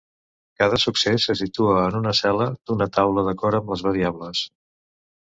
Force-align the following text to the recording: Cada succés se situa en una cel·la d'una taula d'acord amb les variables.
Cada 0.59 0.77
succés 0.83 1.27
se 1.27 1.35
situa 1.41 1.75
en 1.89 1.97
una 1.99 2.13
cel·la 2.19 2.47
d'una 2.71 2.87
taula 2.97 3.25
d'acord 3.29 3.59
amb 3.59 3.71
les 3.75 3.85
variables. 3.89 4.43